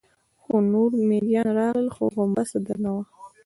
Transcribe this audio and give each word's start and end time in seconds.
څو 0.43 0.55
نور 0.71 0.89
مېږيان 1.09 1.49
راغلل، 1.59 1.87
خو 1.95 2.03
غومبسه 2.13 2.57
درنه 2.67 2.89
وه. 2.95 3.03